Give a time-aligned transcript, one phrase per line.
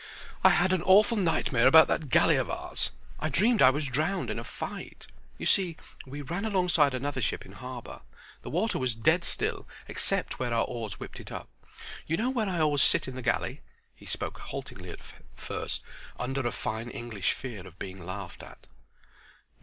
[0.43, 2.89] "I had an awful nightmare about that galley of ours.
[3.19, 5.05] I dreamed I was drowned in a fight.
[5.37, 5.77] You see
[6.07, 8.01] we ran alongside another ship in harbor.
[8.41, 11.49] The water was dead still except where our oars whipped it up.
[12.07, 13.61] You know where I always sit in the galley?"
[13.93, 15.01] He spoke haltingly at
[15.35, 15.83] first,
[16.17, 18.65] under a fine English fear of being laughed at.
[18.65, 18.69] "No.